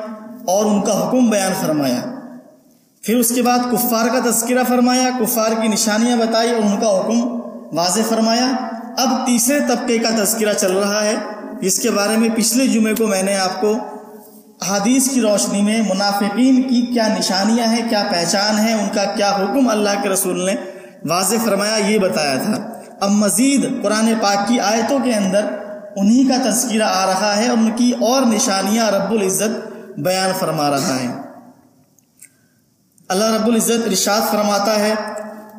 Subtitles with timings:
[0.48, 2.02] اور ان کا حکم بیان فرمایا۔
[3.02, 7.00] پھر اس کے بعد کفار کا تذکرہ فرمایا، کفار کی نشانیاں بتائی اور ان کا
[7.00, 7.42] حکم
[7.78, 8.52] واضح فرمایا۔
[8.98, 11.16] اب تیسرے طبقے کا تذکرہ چل رہا ہے۔
[11.62, 13.76] جس کے بارے میں پچھلے جمعے کو میں نے آپ کو
[14.64, 19.32] حدیث کی روشنی میں منافقین کی کیا نشانیاں ہیں، کیا پہچان ہے ان کا کیا
[19.32, 20.56] حکم اللہ کے رسول نے؟
[21.06, 25.46] واضح فرمایا، یہ بتایا تھا۔ اب مزید قرآن پاک کی آیتوں کے اندر
[25.96, 29.68] انہی کا تذکرہ آ رہا ہے، ان کی اور نشانیاں رب العزت
[30.00, 31.08] بیان فرما رہا ہے۔
[33.10, 34.94] اللہ رب العزت ارشاد فرماتا ہے،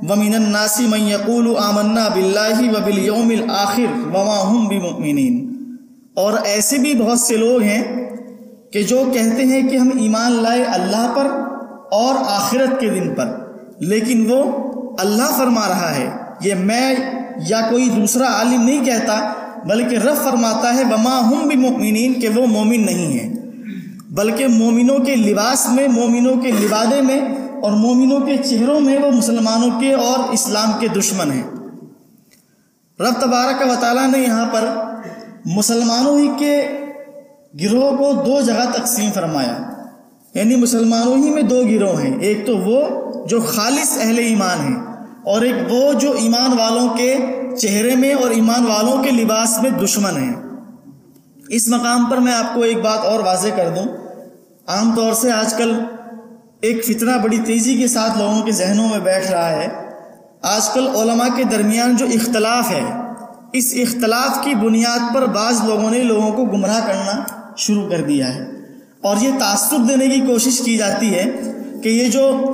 [0.02, 5.46] وَمِنَ النَّاسِ مَن يَقُولُ آمَنَّا بِاللَّهِ وَبِالْيَوْمِ الْآخِرِ وَمَا هُمْ بِمُؤْمِنِينَ
[6.14, 8.05] اور ایسے بھی بہت سے لوگ ہیں
[8.76, 11.26] کہ جو کہتے ہیں کہ ہم ایمان لائے اللہ پر
[11.90, 13.24] اور آخرت کے دن پر،
[13.78, 14.42] لیکن وہ
[14.98, 16.94] اللہ فرما رہا ہے۔ یہ میں
[17.48, 19.32] یا کوئی دوسرا عالم نہیں کہتا،
[19.64, 23.32] بلکہ رب فرماتا ہے، وما ہم بھی مومنین کہ وہ مومن نہیں ہیں۔
[24.10, 27.20] بلکہ مومنوں کے لباس میں، مومنوں کے لبادے میں
[27.62, 31.42] اور مومنوں کے چہروں میں وہ مسلمانوں کے اور اسلام کے دشمن ہیں۔
[33.00, 34.64] رب تبارک و تعالیٰ نے یہاں پر
[35.44, 36.68] مسلمانوں ہی کے
[37.62, 39.70] گروہ کو دو جگہ تقسیم فرمایا۔
[40.34, 42.86] یعنی مسلمانوں ہی میں دو گروہ ہیں۔ ایک تو وہ
[43.26, 44.76] جو خالص اہل ایمان ہیں
[45.24, 47.16] اور ایک وہ جو ایمان والوں کے
[47.60, 50.34] چہرے میں اور ایمان والوں کے لباس میں دشمن ہیں۔
[51.48, 53.84] اس مقام پر میں آپ کو ایک بات اور واضح کر دوں۔
[54.66, 55.80] عام طور سے آج کل
[56.60, 59.68] ایک فتنہ بڑی تیزی کے ساتھ لوگوں کے ذہنوں میں بیٹھ رہا ہے۔
[60.42, 62.84] آج کل علماء کے درمیان جو اختلاف ہے،
[63.52, 68.34] اس اختلاف کی بنیاد پر بعض لوگوں نے لوگوں کو گمراہ کرنا شروع کر دیا
[68.34, 68.50] ہے۔
[69.00, 71.24] اور یہ تعصب دینے کی کوشش کی جاتی ہے
[71.82, 72.52] کہ یہ جو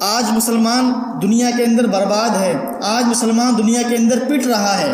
[0.00, 0.92] آج مسلمان
[1.22, 4.92] دنیا کے اندر برباد ہے، آج مسلمان دنیا کے اندر پٹ رہا ہے،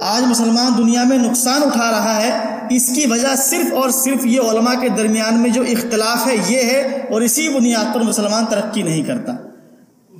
[0.00, 2.38] آج مسلمان دنیا میں نقصان اٹھا رہا ہے،
[2.70, 6.62] اس کی وجہ صرف اور صرف یہ علماء کے درمیان میں جو اختلاف ہے یہ
[6.62, 9.32] ہے اور اسی بنیاد پر مسلمان ترقی نہیں کرتا۔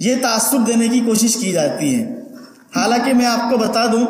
[0.00, 2.20] یہ تعصب دینے کی کوشش کی جاتی ہے۔
[2.76, 4.06] حالانکہ میں آپ کو بتا دوں،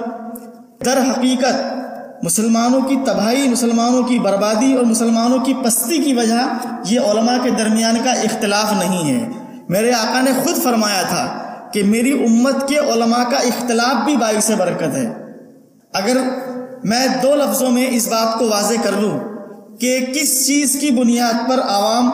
[0.84, 1.79] در حقیقت
[2.22, 6.40] مسلمانوں کی تباہی، مسلمانوں کی بربادی اور مسلمانوں کی پستی کی وجہ
[6.84, 9.28] یہ علماء کے درمیان کا اختلاف نہیں ہے۔
[9.68, 11.26] میرے آقا نے خود فرمایا تھا
[11.72, 15.06] کہ میری امت کے علماء کا اختلاف بھی باعث برکت ہے۔
[15.92, 16.16] اگر
[16.84, 19.18] میں دو لفظوں میں اس بات کو واضح کر لوں
[19.80, 22.10] کہ کس چیز کی بنیاد پر عوام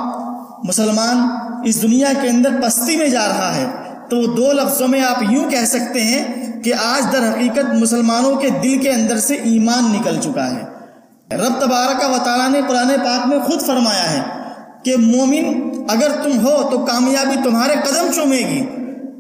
[0.65, 1.27] مسلمان
[1.65, 3.67] اس دنیا کے اندر پستی میں جا رہا ہے،
[4.11, 8.49] تو دو لفظوں میں آپ یوں کہہ سکتے ہیں کہ آج در حقیقت مسلمانوں کے
[8.51, 10.63] دل کے اندر سے ایمان نکل چکا ہے۔
[11.37, 14.23] رب تبارک و تعالیٰ نے قرآن پاک میں خود فرمایا ہے
[14.85, 18.67] کہ مومن اگر تم ہو تو کامیابی تمہارے قدم چومے گی۔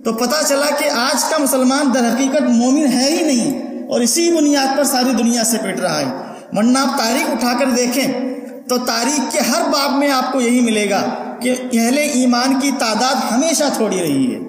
[0.05, 4.33] تو پتہ چلا کہ آج کا مسلمان در حقیقت مومن ہے ہی نہیں اور اسی
[4.33, 8.34] بنیاد پر ساری دنیا سے پیٹ رہا ہے۔ ورنہ آپ تاریخ اٹھا کر دیکھیں
[8.69, 11.03] تو تاریخ کے ہر باب میں آپ کو یہی ملے گا
[11.41, 14.46] کہ اہل ایمان کی تعداد ہمیشہ تھوڑی رہی ہے۔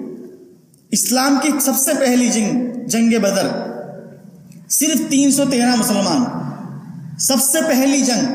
[0.90, 3.48] اسلام کی سب سے پہلی جنگ جنگ بدر۔
[4.70, 6.24] صرف تین سو تیرہ مسلمان۔
[7.18, 8.26] سب سے پہلی جنگ۔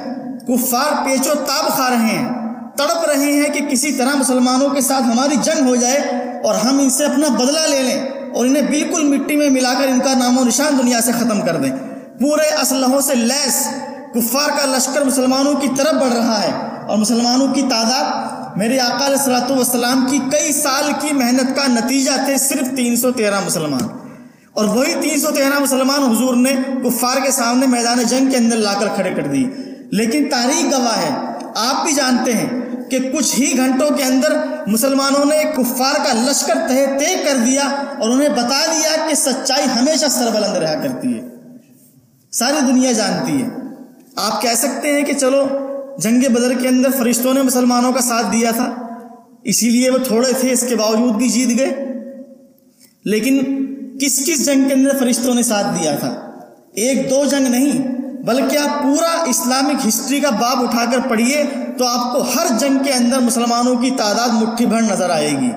[0.47, 2.29] کفار پیچو تاب کھا رہے ہیں۔
[2.77, 5.97] تڑپ رہے ہیں کہ کسی طرح مسلمانوں کے ساتھ ہماری جنگ ہو جائے
[6.43, 8.01] اور ہم ان سے اپنا بدلہ لے لیں
[8.33, 11.41] اور انہیں بالکل مٹی میں ملا کر ان کا نام و نشان دنیا سے ختم
[11.41, 11.71] کر دیں۔
[12.19, 13.67] پورے اسلحوں سے لیس۔
[14.13, 16.51] کفار کا لشکر مسلمانوں کی طرف بڑھ رہا ہے
[16.87, 21.67] اور مسلمانوں کی تعداد میرے آقا علیہ صلاحت والسلام کی کئی سال کی محنت کا
[21.67, 23.87] نتیجہ تھے صرف تین سو تیرہ مسلمان۔
[24.53, 28.55] اور وہی تین سو تیرہ مسلمان حضور نے کفار کے سامنے میدان جنگ کے اندر
[28.55, 29.45] لا کر کھڑے کر دی۔
[29.91, 31.15] لیکن تاریخ گواہ ہے۔
[31.55, 32.49] آپ بھی جانتے ہیں
[32.89, 34.33] کہ کچھ ہی گھنٹوں کے اندر
[34.67, 37.63] مسلمانوں نے کفار کا لشکر تہ طے کر دیا
[37.99, 41.21] اور انہیں بتا دیا کہ سچائی ہمیشہ سربلند رہا کرتی ہے۔
[42.31, 43.47] ساری دنیا جانتی ہے۔
[44.15, 45.47] آپ کہہ سکتے ہیں کہ چلو
[45.97, 48.73] جنگ بدر کے اندر فرشتوں نے مسلمانوں کا ساتھ دیا تھا۔
[49.43, 51.73] اسی لیے وہ تھوڑے تھے، اس کے باوجود بھی جیت گئے۔
[53.05, 53.39] لیکن
[54.01, 56.31] کس کس جنگ کے اندر فرشتوں نے ساتھ دیا تھا؟
[56.73, 57.87] ایک دو جنگ نہیں،
[58.23, 61.43] بلکہ آپ پورا اسلامک ہسٹری کا باب اٹھا کر پڑھیے
[61.77, 65.49] تو آپ کو ہر جنگ کے اندر مسلمانوں کی تعداد مٹھی بھر نظر آئے گی۔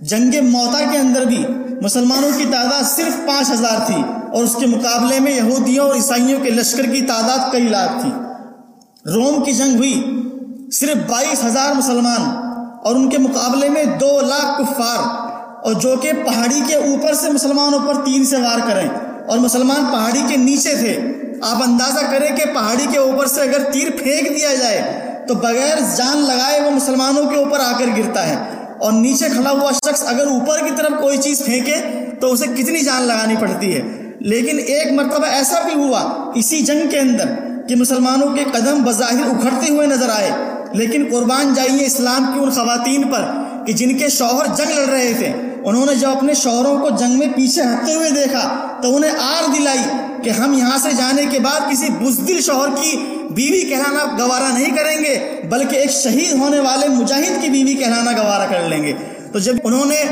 [0.00, 1.44] جنگ موتا کے اندر بھی
[1.82, 4.02] مسلمانوں کی تعداد صرف پانچ ہزار تھی
[4.32, 8.10] اور اس کے مقابلے میں یہودیوں اور عیسائیوں کے لشکر کی تعداد کئی لاکھ تھی۔
[9.06, 10.22] روم کی جنگ ہوئی۔
[10.72, 12.22] صرف بائیس ہزار مسلمان
[12.84, 14.98] اور ان کے مقابلے میں دو لاکھ کفار
[15.64, 18.88] اور جو کہ پہاڑی کے اوپر سے مسلمانوں پر تین سے وار کریں۔
[19.28, 20.98] اور مسلمان پہاڑی کے نیچے تھے۔
[21.42, 24.82] آپ اندازہ کریں کہ پہاڑی کے اوپر سے اگر تیر پھینک دیا جائے
[25.28, 29.50] تو بغیر جان لگائے وہ مسلمانوں کے اوپر آ کر گرتا ہے۔ اور نیچے کھڑا
[29.50, 31.74] ہوا شخص اگر اوپر کی طرف کوئی چیز پھینکے
[32.20, 36.90] تو اسے کتنی جان لگانی پڑتی ہے۔ لیکن ایک مرتبہ ایسا بھی ہوا، اسی جنگ
[36.90, 40.30] کے اندر کہ مسلمانوں کے قدم بظاہر اکھڑتے ہوئے نظر آئے۔
[40.72, 43.24] لیکن قربان جائیے اسلام کی ان خواتین پر
[43.66, 45.32] کہ جن کے شوہر جنگ لڑ رہے تھے۔
[45.64, 49.52] انہوں نے جب اپنے شوہروں کو جنگ میں پیچھے ہٹتے ہوئے دیکھا تو انہیں آر
[49.58, 49.78] دلائی
[50.24, 52.96] کہ ہم یہاں سے جانے کے بعد کسی بزدل شوہر کی
[53.30, 58.12] بیوی کہلانا گوارا نہیں کریں گے، بلکہ ایک شہید ہونے والے مجاہد کی بیوی کہلانا
[58.12, 58.92] گوارا کر لیں گے۔
[59.32, 60.04] تو جب انہوں نے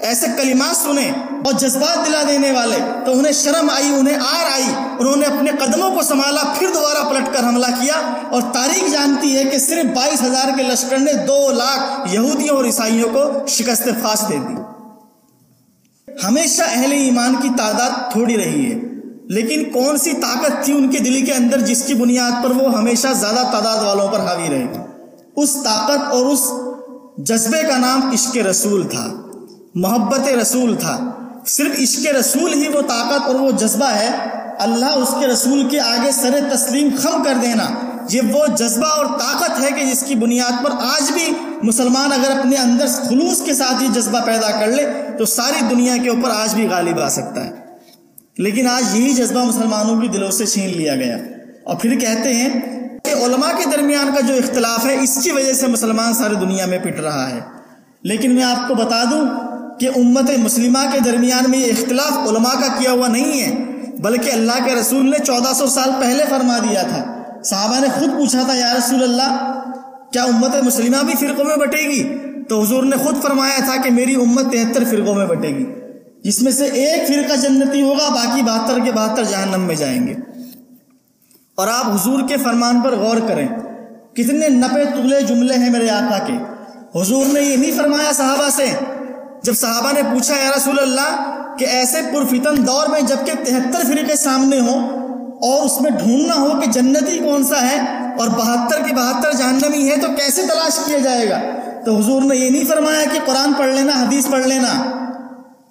[0.00, 1.10] ایسے کلمات سنے
[1.44, 5.50] اور جذبات دلا دینے والے تو انہیں شرم آئی، انہیں آر آئی۔ انہوں نے اپنے
[5.50, 7.94] قدموں کو سنبھالا، پھر دوبارہ پلٹ کر حملہ کیا۔
[8.30, 12.64] اور تاریخ جانتی ہے کہ صرف بائیس ہزار کے لشکر نے دو لاکھ یہودیوں اور
[12.64, 14.54] عیسائیوں کو شکست فاس دے دی۔
[16.24, 18.78] ہمیشہ اہل ایمان کی تعداد تھوڑی رہی ہے،
[19.28, 22.78] لیکن کون سی طاقت تھی ان کے دلی کے اندر جس کی بنیاد پر وہ
[22.78, 24.66] ہمیشہ زیادہ تعداد والوں پر حاوی رہے؟
[25.36, 26.52] اس طاقت اور اس
[27.18, 29.27] جذبے کا نام عشق رسول تھا۔
[29.78, 31.10] محبت رسول تھا۔
[31.46, 34.08] صرف عشق رسول ہی وہ طاقت اور وہ جذبہ ہے۔
[34.58, 37.64] اللہ اس کے رسول کے آگے سر تسلیم خم کر دینا۔
[38.10, 41.32] یہ وہ جذبہ اور طاقت ہے کہ جس کی بنیاد پر آج بھی
[41.62, 44.86] مسلمان اگر اپنے اندر خلوص کے ساتھ یہ جذبہ پیدا کر لے،
[45.18, 47.50] تو ساری دنیا کے اوپر آج بھی غالب آ سکتا ہے۔
[48.38, 51.16] لیکن آج یہی جذبہ مسلمانوں کے دلوں سے چھین لیا گیا۔
[51.64, 52.48] اور پھر کہتے ہیں
[53.04, 56.66] کہ علماء کے درمیان کا جو اختلاف ہے، اس کی وجہ سے مسلمان ساری دنیا
[56.66, 57.40] میں پٹ رہا ہے۔
[58.02, 59.47] لیکن میں آپ کو بتا دوں
[59.80, 63.54] کہ امت مسلمہ کے درمیان میں یہ اختلاف علماء کا کیا ہوا نہیں ہے،
[63.98, 68.08] بلکہ اللہ کے رسول نے چودہ سو سال پہلے فرما دیا تھا۔ صحابہ نے خود
[68.08, 69.62] پوچھا تھا، یا رسول اللہ،
[70.12, 73.90] کیا امت مسلمہ بھی فرقوں میں بٹے گی؟ تو حضور نے خود فرمایا تھا کہ
[73.90, 75.66] میری امت تہتر فرقوں میں بٹے گی۔
[76.24, 80.14] جس میں سے ایک فرقہ جنتی ہوگا، باقی بہتر کے بہتر جہنم میں جائیں گے۔
[81.54, 83.48] اور آپ حضور کے فرمان پر غور کریں۔
[84.14, 86.32] کتنے نپے تغلے جملے ہیں میرے آقا کے۔
[87.00, 88.66] حضور نے یہ نہیں فرمایا صحابہ سے
[89.42, 94.16] جب صحابہ نے پوچھا، یا رسول اللہ، کہ ایسے پرفتن دور میں جبکہ تہتر فرقے
[94.16, 94.88] سامنے ہوں
[95.42, 97.78] اور اس میں ڈھونڈنا ہو کہ جنتی کون سا ہے
[98.18, 101.40] اور بہتر کی بہتر جہنمی ہے، تو کیسے تلاش کیا جائے گا؟
[101.84, 104.72] تو حضور نے یہ نہیں فرمایا کہ قرآن پڑھ لینا، حدیث پڑھ لینا،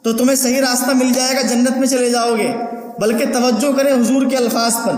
[0.04, 2.54] تو تمہیں صحیح راستہ مل جائے گا، جنت میں چلے جاؤ گے،
[3.00, 4.94] بلکہ توجہ کرے حضور کے الفاظ پر۔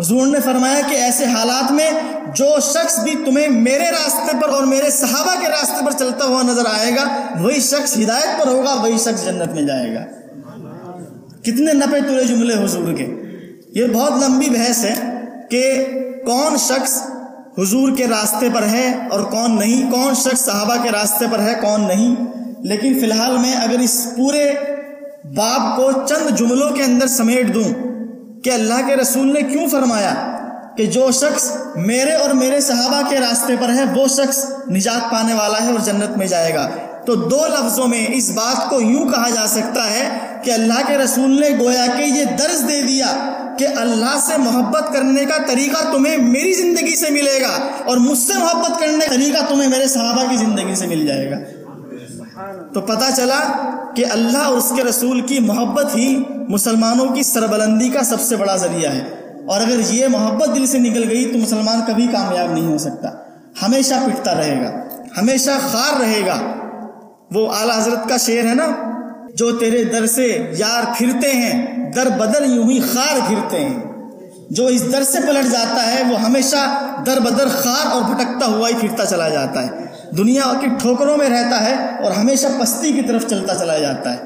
[0.00, 1.90] حضور نے فرمایا کہ ایسے حالات میں
[2.34, 6.42] جو شخص بھی تمہیں میرے راستے پر اور میرے صحابہ کے راستے پر چلتا ہوا
[6.42, 10.04] نظر آئے گا، وہی شخص ہدایت پر ہوگا، وہی شخص جنت میں جائے گا۔
[11.40, 13.14] کتنے نپے تلے جملے حضور کے۔
[13.74, 14.94] یہ بہت لمبی بحث ہے
[15.50, 15.84] کہ
[16.26, 17.02] کون شخص
[17.58, 21.54] حضور کے راستے پر ہے اور کون نہیں، کون شخص صحابہ کے راستے پر ہے،
[21.62, 22.16] کون نہیں۔
[22.58, 24.50] لیکن فی الحال میں اگر اس پورے
[25.24, 27.91] باب کو چند جملوں کے اندر سمیٹ دوں
[28.42, 30.14] کہ اللہ کے رسول نے کیوں فرمایا
[30.76, 35.34] کہ جو شخص میرے اور میرے صحابہ کے راستے پر ہے، وہ شخص نجات پانے
[35.34, 36.68] والا ہے اور جنت میں جائے گا۔
[37.06, 40.98] تو دو لفظوں میں اس بات کو یوں کہا جا سکتا ہے کہ اللہ کے
[40.98, 43.06] رسول نے گویا کہ یہ درس دے دیا
[43.58, 48.18] کہ اللہ سے محبت کرنے کا طریقہ تمہیں میری زندگی سے ملے گا اور مجھ
[48.18, 51.36] سے محبت کرنے کا طریقہ تمہیں میرے صحابہ کی زندگی سے مل جائے گا۔
[52.74, 53.40] تو پتہ چلا
[53.96, 58.36] کہ اللہ اور اس کے رسول کی محبت ہی مسلمانوں کی سربلندی کا سب سے
[58.36, 62.52] بڑا ذریعہ ہے۔ اور اگر یہ محبت دل سے نکل گئی تو مسلمان کبھی کامیاب
[62.52, 63.08] نہیں ہو سکتا۔
[63.66, 64.70] ہمیشہ پٹتا رہے گا،
[65.18, 66.52] ہمیشہ خار رہے گا۔
[67.30, 68.66] وہ اعلیٰ حضرت کا شعر ہے نا،
[69.34, 73.82] جو تیرے در سے یار پھرتے ہیں، در بدر یوں ہی خار پھرتے ہیں۔
[74.50, 78.68] جو اس در سے پلٹ جاتا ہے، وہ ہمیشہ در بدر خار اور بھٹکتا ہوا
[78.68, 83.02] ہی پھرتا چلا جاتا ہے۔ دنیا کی ٹھوکروں میں رہتا ہے اور ہمیشہ پستی کی
[83.02, 84.18] طرف چلتا چلا جاتا ہے۔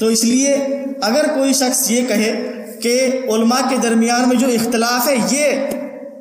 [0.00, 0.54] تو اس لیے
[1.02, 5.46] اگر کوئی شخص یہ کہے کہ علماء کے درمیان میں جو اختلاف ہے، یہ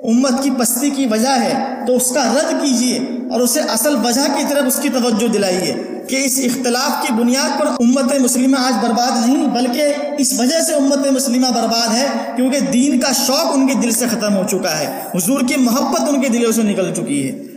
[0.04, 1.54] امت کی پستی کی وجہ ہے،
[1.88, 3.00] تو اس کا رد کیجیے
[3.32, 5.76] اور اسے اصل وجہ کی طرف اس کی توجہ دلائیے
[6.08, 10.74] کہ اس اختلاف کی بنیاد پر امت مسلمہ آج برباد نہیں، بلکہ اس وجہ سے
[10.74, 14.80] امت مسلمہ برباد ہے کیونکہ دین کا شوق ان کے دل سے ختم ہو چکا
[14.80, 17.53] ہے۔ حضور کی محبت ان کے دلوں سے نکل چکی ہے۔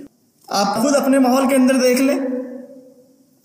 [0.48, 2.18] آپ خود اپنے ماحول کے اندر دیکھ لیں۔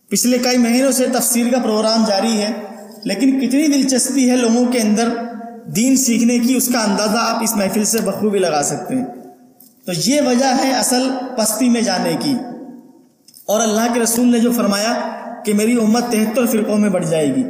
[0.10, 2.52] پچھلے کئی مہینوں سے تفسیر کا پروگرام جاری ہے،
[3.04, 5.10] لیکن کتنی دلچسپی ہے لوگوں کے اندر
[5.66, 9.06] دین سیکھنے کی، اس کا اندازہ آپ اس محفل سے بخوبی لگا سکتے ہیں۔
[9.86, 12.34] تو یہ وجہ ہے اصل پستی میں جانے کی۔
[13.46, 14.94] اور اللہ کے رسول نے جو فرمایا
[15.46, 17.44] کہ میری امت تہتر فرقوں میں بڑھ جائے گی،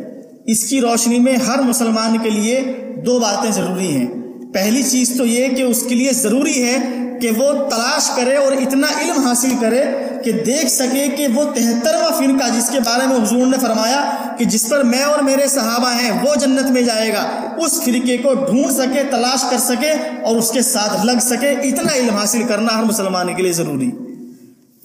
[0.46, 2.62] اس کی روشنی میں ہر مسلمان کے لیے
[3.05, 4.08] دو باتیں ضروری ہیں۔
[4.53, 6.77] پہلی چیز تو یہ کہ اس کے لیے ضروری ہے
[7.22, 9.84] کہ وہ تلاش کرے اور اتنا علم حاصل کرے
[10.25, 14.46] کہ دیکھ سکے کہ وہ تہترواں فرقہ جس کے بارے میں حضور نے فرمایا کہ
[14.46, 18.34] جس پر میں اور میرے صحابہ ہیں، وہ جنت میں جائے گا۔ اس فرقے کو
[18.34, 19.92] ڈھونڈ سکے، تلاش کر سکے
[20.24, 23.92] اور اس کے ساتھ لگ سکے۔ اتنا علم حاصل کرنا ہر مسلمان کے لیے ضروری۔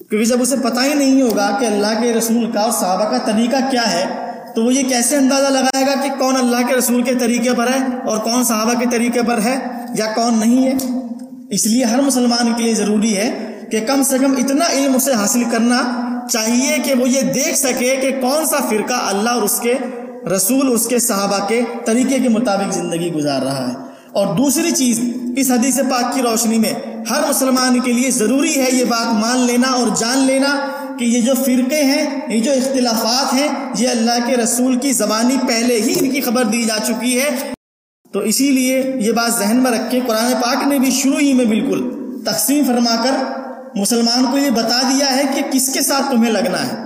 [0.08, 3.18] کیونکہ جب اسے پتہ ہی نہیں ہوگا کہ اللہ کے رسول کا اور صحابہ کا
[3.18, 4.04] طریقہ کیا ہے،
[4.54, 7.66] تو وہ یہ کیسے اندازہ لگائے گا کہ کون اللہ کے رسول کے طریقے پر
[7.66, 9.58] ہے اور کون صحابہ کے طریقے پر ہے
[9.94, 10.72] یا کون نہیں ہے؟
[11.50, 15.12] اس لیے ہر مسلمان کے لیے ضروری ہے کہ کم سے کم اتنا علم اسے
[15.12, 15.80] حاصل کرنا
[16.30, 19.74] چاہیے کہ وہ یہ دیکھ سکے کہ کون سا فرقہ اللہ اور اس کے
[20.36, 23.74] رسول، اس کے صحابہ کے طریقے کے مطابق زندگی گزار رہا ہے۔
[24.12, 25.00] اور دوسری چیز،
[25.36, 26.72] اس حدیث پاک کی روشنی میں
[27.10, 30.66] ہر مسلمان کے لیے ضروری ہے یہ بات مان لینا اور جان لینا
[30.98, 33.48] کہ یہ جو فرقے ہیں، یہ جو اختلافات ہیں،
[33.78, 37.55] یہ اللہ کے رسول کی زبانی پہلے ہی ان کی خبر دی جا چکی ہے۔
[38.16, 41.44] تو اسی لیے یہ بات ذہن میں رکھیں قرآن پاک نے بھی شروع ہی میں
[41.44, 41.90] بالکل
[42.24, 43.10] تقسیم فرما کر
[43.74, 46.76] مسلمان کو یہ بتا دیا ہے کہ کس کے ساتھ تمہیں لگنا ہے۔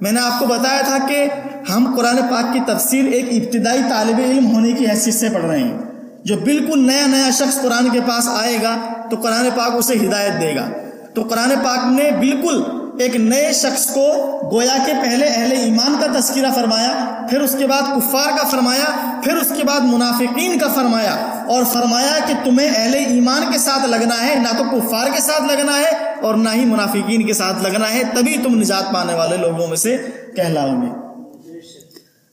[0.00, 1.26] میں نے آپ کو بتایا تھا کہ
[1.70, 5.58] ہم قرآن پاک کی تفسیر ایک ابتدائی طالب علم ہونے کی حیثیت سے پڑھ رہے
[5.58, 5.78] ہیں۔
[6.24, 8.76] جو بالکل نیا نیا شخص قرآن کے پاس آئے گا
[9.10, 10.68] تو قرآن پاک اسے ہدایت دے گا۔
[11.14, 12.62] تو قرآن پاک نے بالکل
[13.02, 14.06] ایک نئے شخص کو
[14.52, 16.92] گویا کے پہلے اہل ایمان کا تذکرہ فرمایا،
[17.30, 18.84] پھر اس کے بعد کفار کا فرمایا،
[19.24, 21.14] پھر اس کے بعد منافقین کا فرمایا
[21.54, 25.42] اور فرمایا کہ تمہیں اہل ایمان کے ساتھ لگنا ہے، نہ تو کفار کے ساتھ
[25.50, 25.90] لگنا ہے
[26.22, 29.76] اور نہ ہی منافقین کے ساتھ لگنا ہے، تبھی تم نجات پانے والے لوگوں میں
[29.84, 29.96] سے
[30.36, 30.90] کہلاؤ گے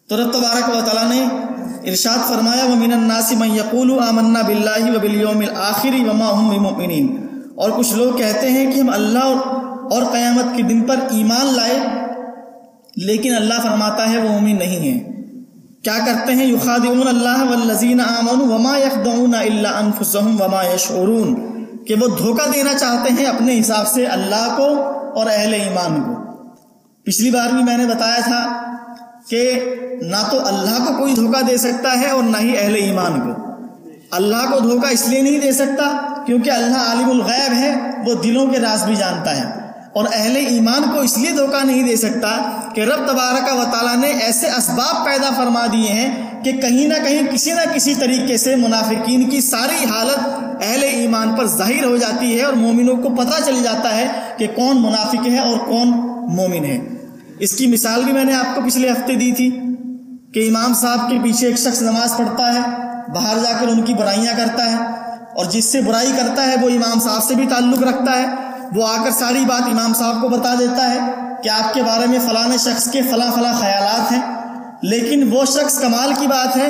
[0.09, 1.21] تو رب تبارک و تعالیٰ نے
[1.89, 7.07] ارشاد فرمایا، ومن الناس من یقول آمنا باللہ وبالیوم الآخر وما هم بمؤمنین
[7.55, 9.54] اور کچھ لوگ کہتے ہیں کہ ہم اللہ
[9.91, 11.79] اور قیامت کے دن پر ایمان لائے،
[12.95, 15.15] لیکن اللہ فرماتا ہے وہ مومن نہیں ہے۔
[15.83, 21.55] کیا کرتے ہیں؟ یخادعون اللہ والذین آمنوا وما یخدعون الا انفسهم وما یشعرون۔
[21.87, 24.65] کہ وہ دھوکہ دینا چاہتے ہیں اپنے حساب سے اللہ کو
[25.19, 26.21] اور اہل ایمان کو۔
[27.03, 28.61] پچھلی بار بھی میں نے بتایا تھا
[29.29, 33.21] کہ نہ تو اللہ کو کوئی دھوکہ دے سکتا ہے اور نہ ہی اہل ایمان
[33.21, 33.41] کو۔
[34.11, 37.75] اللہ کو دھوکہ اس لیے نہیں دے سکتا کیونکہ اللہ عالم الغیب ہے،
[38.05, 39.64] وہ دلوں کے راز بھی جانتا ہے۔
[39.95, 43.95] اور اہل ایمان کو اس لیے دھوکہ نہیں دے سکتا کہ رب تبارک و تعالیٰ
[43.95, 48.37] نے ایسے اسباب پیدا فرما دیے ہیں کہ کہیں نہ کہیں کسی نہ کسی طریقے
[48.37, 50.19] سے منافقین کی ساری حالت
[50.63, 54.47] اہل ایمان پر ظاہر ہو جاتی ہے اور مومنوں کو پتہ چل جاتا ہے کہ
[54.55, 55.87] کون منافق ہے اور کون
[56.35, 56.79] مومن ہے۔
[57.39, 59.59] اس کی مثال بھی میں نے آپ کو پچھلے ہفتے دی تھی
[60.33, 62.59] کہ امام صاحب کے پیچھے ایک شخص نماز پڑھتا ہے،
[63.11, 64.77] باہر جا کر ان کی برائیاں کرتا ہے
[65.35, 68.87] اور جس سے برائی کرتا ہے وہ امام صاحب سے بھی تعلق رکھتا ہے۔ وہ
[68.87, 70.99] آ کر ساری بات امام صاحب کو بتا دیتا ہے
[71.43, 74.35] کہ آپ کے بارے میں فلاں شخص کے فلاں فلاں خیالات ہیں۔
[74.81, 76.69] لیکن وہ شخص کمال کی بات ہے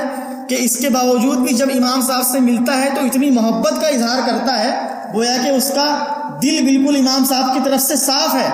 [0.49, 3.87] کہ اس کے باوجود بھی جب امام صاحب سے ملتا ہے تو اتنی محبت کا
[3.87, 4.79] اظہار کرتا ہے،
[5.13, 5.97] گویا کہ اس کا
[6.41, 8.49] دل بالکل امام صاحب کی طرف سے صاف ہے۔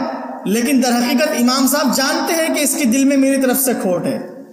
[0.46, 3.74] لیکن در حقیقت امام صاحب جانتے ہیں کہ اس کے دل میں میری طرف سے
[3.82, 4.44] کھوٹ ہے۔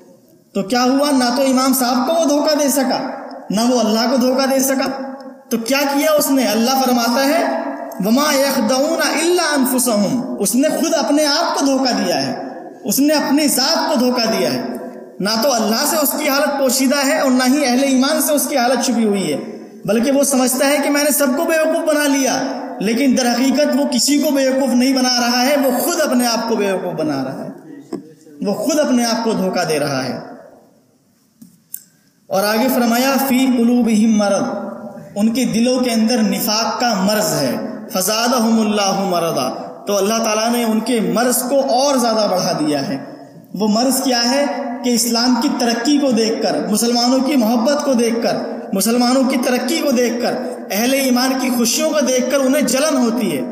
[0.54, 3.08] تو کیا ہوا؟ نہ تو امام صاحب کو وہ دھوکہ دے سکا،
[3.50, 5.12] نہ وہ اللہ کو دھوکہ دے سکا۔
[5.50, 7.67] تو کیا کیا اس نے؟ اللہ فرماتا ہے
[8.04, 12.48] وما يخدعون الا انفسهم اس نے خود اپنے آپ کو دھوکہ دیا ہے۔
[12.84, 14.64] اس نے اپنی ذات کو دھوکہ دیا ہے۔
[15.20, 18.32] نہ تو اللہ سے اس کی حالت پوشیدہ ہے اور نہ ہی اہل ایمان سے
[18.32, 21.44] اس کی حالت چھپی ہوئی ہے۔ بلکہ وہ سمجھتا ہے کہ میں نے سب کو
[21.44, 22.42] بیوقوف بنا لیا۔
[22.80, 26.48] لیکن در حقیقت وہ کسی کو بیوقوف نہیں بنا رہا ہے، وہ خود اپنے آپ
[26.48, 27.50] کو بیوقوف بنا رہا ہے۔
[28.40, 30.18] وہ خود اپنے آپ کو دھوکہ دے رہا ہے۔
[32.26, 34.42] اور آگے فرمایا، فی قلوبہم مرض۔
[35.14, 40.50] ان کے دلوں کے اندر نفاق کا مرض ہے۔ فزادہم اللہ مرضا۔ تو اللہ تعالیٰ
[40.50, 43.04] نے ان کے مرض کو اور زیادہ بڑھا دیا ہے۔
[43.54, 44.44] وہ مرض کیا ہے
[44.84, 48.36] کہ اسلام کی ترقی کو دیکھ کر، مسلمانوں کی محبت کو دیکھ کر،
[48.72, 50.32] مسلمانوں کی ترقی کو دیکھ کر،
[50.70, 53.42] اہل ایمان کی خوشیوں کو دیکھ کر انہیں جلن ہوتی ہے۔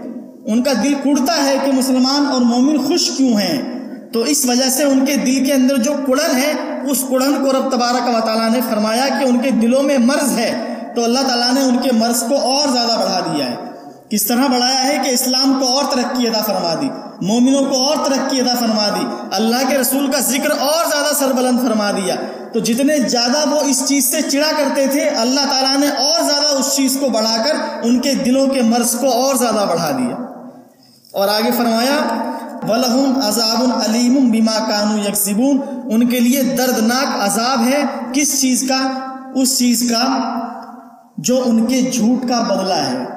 [0.46, 3.76] ان کا دل کڑتا ہے کہ مسلمان اور مومن خوش کیوں ہیں۔
[4.12, 6.52] تو اس وجہ سے ان کے دل کے اندر جو کڑن ہے،
[6.90, 10.38] اس کڑن کو رب تبارک و تعالیٰ نے فرمایا کہ ان کے دلوں میں مرض
[10.38, 13.65] ہے۔ تو اللہ تعالیٰ نے ان کے مرض کو اور زیادہ بڑھا دیا ہے۔
[14.10, 16.88] کس طرح بڑھایا ہے کہ اسلام کو اور ترقی ادا فرما دی،
[17.22, 21.60] مومنوں کو اور ترقی ادا فرما دی، اللہ کے رسول کا ذکر اور زیادہ سربلند
[21.60, 22.14] فرما دیا۔
[22.52, 26.58] تو جتنے زیادہ وہ اس چیز سے چڑا کرتے تھے، اللہ تعالیٰ نے اور زیادہ
[26.58, 30.16] اس چیز کو بڑھا کر ان کے دلوں کے مرض کو اور زیادہ بڑھا دیا۔
[31.12, 32.22] اور آگے فرمایا،
[32.68, 35.58] وَلَهُمْ عَذَابٌ عَلِيمٌ بِمَا كَانُوا يَكْسِبُونَ
[35.94, 37.82] ان کے لیے دردناک عذاب ہے
[38.12, 38.90] کس چیز کا؟
[39.34, 40.34] اس چیز کا
[41.16, 43.15] جو ان کے جھوٹ کا بدلہ ہے۔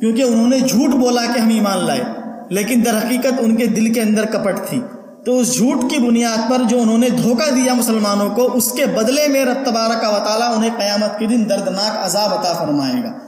[0.00, 2.04] کیونکہ انہوں نے جھوٹ بولا کہ ہم ایمان لائے،
[2.48, 4.80] لیکن در حقیقت ان کے دل کے اندر کپٹ تھی۔
[5.24, 8.86] تو اس جھوٹ کی بنیاد پر جو انہوں نے دھوکہ دیا مسلمانوں کو، اس کے
[8.86, 13.18] بدلے میں رب تبارک و تعالیٰ انہیں قیامت کے دن دردناک عذاب عطا فرمائے گا۔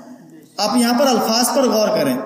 [0.57, 2.17] آپ یہاں پر الفاظ پر غور کریں۔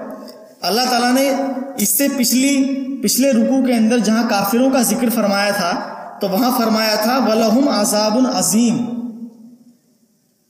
[0.60, 1.30] اللہ تعالیٰ نے
[1.76, 5.72] اس سے پچھلی، پچھلے رکو کے اندر جہاں کافروں کا ذکر فرمایا تھا،
[6.20, 8.84] تو وہاں فرمایا تھا ولہم عذاب عظیم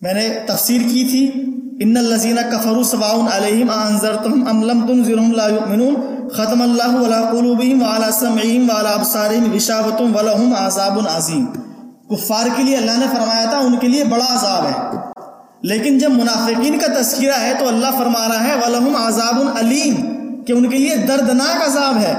[0.00, 1.42] میں نے تفسیر کی تھی
[1.76, 5.94] ان الزین کفر سواؤن علیہم انذرتہم ام لم تنذرہم لا یؤمنون
[6.30, 11.44] ختم اللہ ولا قلوبہم وعلا سمعہم وعلا ابصارہم غشاوۃ ولہم عذاب عظیم
[12.10, 15.02] کفار کے لیے اللہ نے فرمایا تھا ان کے لیے بڑا عذاب ہے
[15.64, 20.00] لیکن جب منافقین کا تذکرہ ہے تو اللہ فرما رہا ہے وَلَهُمْ عَذَابٌ علیم
[20.44, 22.14] کہ ان کے لیے دردناک عذاب ہے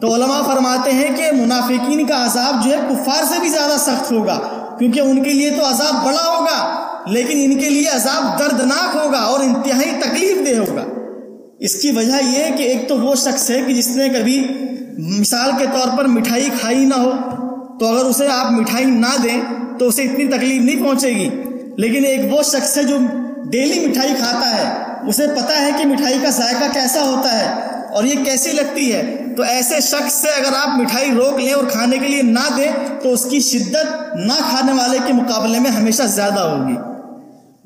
[0.00, 4.12] تو علماء فرماتے ہیں کہ منافقین کا عذاب جو ہے کفار سے بھی زیادہ سخت
[4.12, 4.38] ہوگا
[4.78, 6.60] کیونکہ ان کے لیے تو عذاب بڑا ہوگا
[7.06, 10.84] لیکن ان کے لیے عذاب دردناک ہوگا اور انتہائی تکلیف دہ ہوگا۔
[11.60, 14.48] اس کی وجہ یہ کہ ایک تو وہ شخص ہے کہ جس نے کبھی
[14.98, 17.10] مثال کے طور پر مٹھائی کھائی نہ ہو،
[17.78, 19.40] تو اگر اسے آپ مٹھائی نہ دیں
[19.78, 21.30] تو اسے اتنی تکلیف نہیں پہنچے گی۔
[21.76, 22.96] لیکن ایک وہ شخص ہے جو
[23.50, 28.04] ڈیلی مٹھائی کھاتا ہے۔ اسے پتا ہے کہ مٹھائی کا ذائقہ کیسا ہوتا ہے اور
[28.04, 31.98] یہ کیسی لگتی ہے۔ تو ایسے شخص سے اگر آپ مٹھائی روک لیں اور کھانے
[31.98, 36.02] کے لیے نہ دیں تو اس کی شدت نہ کھانے والے کے مقابلے میں ہمیشہ
[36.02, 36.89] زیادہ ہوگی۔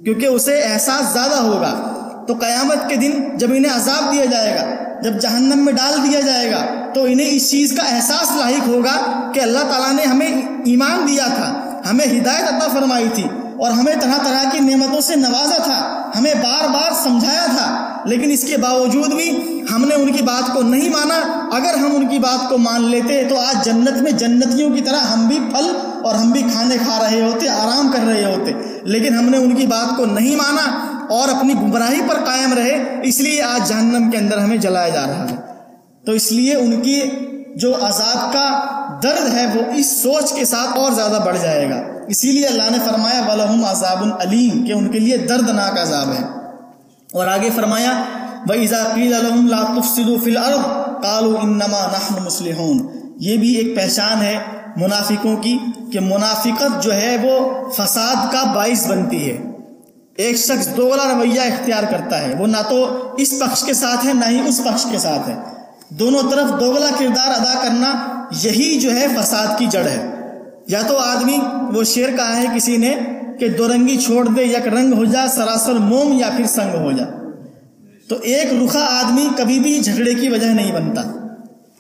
[0.04, 1.90] کیونکہ اسے احساس زیادہ ہوگا۔
[2.28, 4.64] تو قیامت کے دن جب انہیں عذاب دیا جائے گا،
[5.02, 9.30] جب جہنم میں ڈال دیا جائے گا، تو انہیں اس چیز کا احساس لاحق ہوگا
[9.34, 13.24] کہ اللہ تعالیٰ نے ہمیں ایمان دیا تھا، ہمیں ہدایت عطا فرمائی تھی
[13.58, 18.30] اور ہمیں طرح طرح کی نعمتوں سے نوازا تھا، ہمیں بار بار سمجھایا تھا۔ لیکن
[18.30, 22.08] اس کے باوجود بھی ہم نے ان کی بات کو نہیں مانا۔ اگر ہم ان
[22.08, 25.76] کی بات کو مان لیتے تو آج جنت میں جنتیوں کی طرح ہم بھی پھل
[26.04, 29.54] اور ہم بھی کھانے کھا رہے ہوتے، آرام کر رہے ہوتے۔ لیکن ہم نے ان
[29.54, 34.10] کی بات کو نہیں مانا اور اپنی گمراہی پر قائم رہے، اس لیے آج جہنم
[34.10, 35.36] کے اندر ہمیں جلایا جا رہا ہے۔
[36.06, 37.00] تو اس لیے ان کی
[37.56, 38.60] جو عذاب کا
[39.02, 42.62] درد ہے، وہ اس سوچ کے ساتھ اور زیادہ بڑھ جائے گا۔ اسی لیے اللہ
[42.62, 46.22] نے فرمایا، وَلَهُمْ عَذَابٌ علیم کہ ان کے لیے دردناک عذاب ہے۔
[47.12, 48.04] اور آگے فرمایا،
[48.48, 50.60] وَإِذَا قِيلَ لَهُمْ لَا تُفْسِدُوا فِي الْأَرْضِ
[51.02, 54.38] قَالُوا إِنَّمَا نَحْنُ یہ بھی ایک پہچان ہے
[54.76, 55.58] منافقوں کی
[55.92, 59.38] کہ منافقت جو ہے وہ فساد کا باعث بنتی ہے۔
[60.16, 64.12] ایک شخص دوغلا رویہ اختیار کرتا ہے، وہ نہ تو اس پخش کے ساتھ ہے،
[64.12, 65.34] نہ ہی اس پخش کے ساتھ ہے۔
[65.88, 70.10] دونوں طرف دوغلا کردار ادا کرنا یہی جو ہے فساد کی جڑ ہے۔
[70.68, 71.38] یا تو آدمی
[71.74, 72.96] وہ شیر کہا ہے کسی نے
[73.40, 76.92] کہ دو رنگی چھوڑ دے، یک رنگ ہو جا، سراسر موم یا پھر سنگ ہو
[76.92, 77.04] جا۔
[78.08, 81.23] تو ایک رخا آدمی کبھی بھی جھگڑے کی وجہ نہیں بنتا۔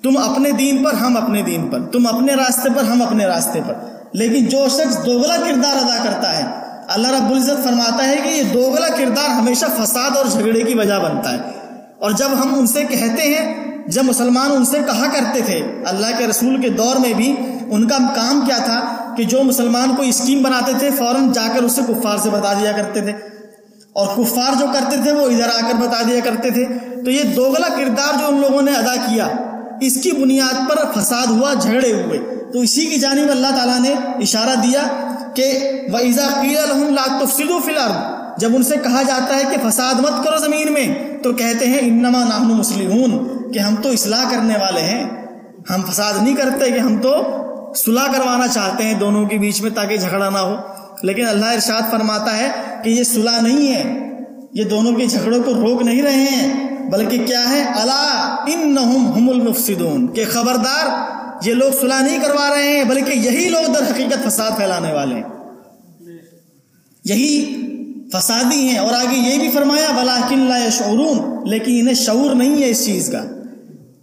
[0.04, 3.60] تم اپنے دین پر، ہم اپنے دین پر۔ تم اپنے راستے پر، ہم اپنے راستے
[3.66, 3.74] پر۔
[4.12, 6.44] لیکن جو شخص دوغلا کردار ادا کرتا ہے،
[6.88, 10.94] اللہ رب العزت فرماتا ہے کہ یہ دوغلا کردار ہمیشہ فساد اور جھگڑے کی وجہ
[10.94, 11.38] بنتا ہے۔
[11.98, 16.06] اور جب ہم ان سے کہتے ہیں، جب مسلمان ان سے کہا کرتے تھے، اللہ
[16.18, 17.36] کے رسول کے دور میں بھی
[17.70, 18.80] ان کا کام کیا تھا
[19.16, 22.72] کہ جو مسلمان کو اسکیم بناتے تھے، فوراً جا کر اسے کفار سے بتا دیا
[22.72, 23.12] کرتے تھے۔
[23.92, 26.64] اور کفار جو کرتے تھے، وہ ادھر آ کر بتا دیا کرتے تھے۔
[27.04, 29.28] تو یہ دوغلا کردار جو ان لوگوں نے ادا کیا
[29.80, 32.18] اس کی بنیاد پر فساد ہوا، جھگڑے ہوئے۔
[32.52, 34.82] تو اسی کی جانب اللہ تعالیٰ نے اشارہ دیا
[35.34, 35.58] کہ
[35.92, 37.96] وَإِذَا قِيلَ لَهُمْ لَا تُفْسِدُوا فِي الْأَرْضِ،
[38.38, 41.78] جب ان سے کہا جاتا ہے کہ فساد مت کرو زمین میں، تو کہتے ہیں
[41.78, 45.04] انما نحن مسلمون، کہ ہم تو اصلاح کرنے والے ہیں۔
[45.70, 47.22] ہم فساد نہیں کرتے کہ ہم تو
[47.76, 50.56] صلح کروانا چاہتے ہیں دونوں کے بیچ میں تاکہ جھگڑا نہ ہو۔
[51.02, 52.50] لیکن اللہ ارشاد فرماتا ہے
[52.84, 54.10] کہ یہ صلح نہیں ہے۔
[54.52, 59.28] یہ دونوں کے جھگڑوں کو روک نہیں رہے ہیں۔ بلکہ کیا ہے؟ اللہ انہم ہم
[59.30, 60.88] المفسدون، کہ خبردار
[61.46, 65.14] یہ لوگ صلح نہیں کروا رہے ہیں، بلکہ یہی لوگ در حقیقت فساد پھیلانے والے
[65.14, 65.22] ہیں۔
[67.04, 67.60] یہی
[68.12, 72.70] فسادی ہیں، اور آگے یہ بھی فرمایا ولاکن لا شعورون لیکن انہیں شعور نہیں ہے
[72.70, 73.18] اس چیز کا۔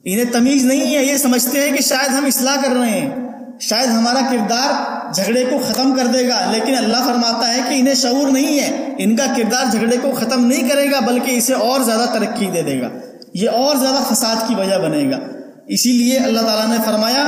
[0.04, 3.31] انہیں تمیز نہیں ہے، یہ سمجھتے ہیں کہ شاید ہم اصلاح کر رہے ہیں۔
[3.62, 4.74] شاید ہمارا کردار
[5.14, 8.96] جھگڑے کو ختم کر دے گا، لیکن اللہ فرماتا ہے کہ انہیں شعور نہیں ہے۔
[8.98, 12.62] ان کا کردار جھگڑے کو ختم نہیں کرے گا، بلکہ اسے اور زیادہ ترقی دے
[12.62, 12.90] دے گا۔
[13.34, 15.20] یہ اور زیادہ فساد کی وجہ بنے گا۔
[15.68, 17.28] اسی لیے اللہ تعالیٰ نے فرمایا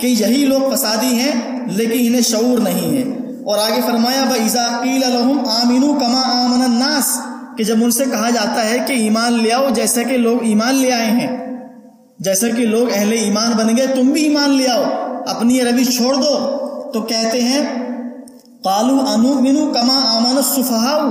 [0.00, 3.02] کہ یہی لوگ فسادی ہیں، لیکن انہیں شعور نہیں ہے۔
[3.44, 7.20] اور آگے فرمایا بزاقیل الحم آمین کما آمن الناس۔
[7.56, 10.74] کہ جب ان سے کہا جاتا ہے کہ ایمان لے آؤ جیسا کہ لوگ ایمان
[10.74, 11.56] لے آئے ہیں۔
[12.18, 15.96] جیسا کہ لوگ اہل ایمان بن گئے، تم بھی ایمان لے آؤ۔ اپنی یہ روش
[15.96, 16.56] چھوڑ دو۔
[16.92, 17.62] تو کہتے ہیں،
[18.62, 21.08] قالو انو بنو کما آمن الصفہاؤ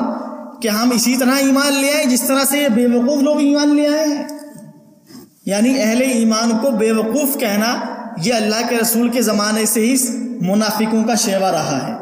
[0.60, 3.75] کہ ہم اسی طرح ایمان لے آئے، جس طرح سے یہ بے وقوف لوگ ایمان
[3.75, 4.23] لے آئے ہیں۔
[5.45, 7.80] یعنی اہل ایمان کو بے وقوف کہنا،
[8.23, 9.95] یہ اللہ کے رسول کے زمانے سے ہی
[10.41, 11.93] منافقوں کا شیوا رہا ہے،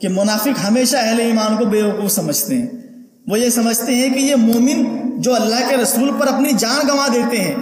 [0.00, 2.66] کہ منافق ہمیشہ اہل ایمان کو بے وقوف سمجھتے ہیں۔
[3.26, 4.84] وہ یہ سمجھتے ہیں کہ یہ مومن
[5.20, 7.54] جو اللہ کے رسول پر اپنی جان گنوا دیتے ہیں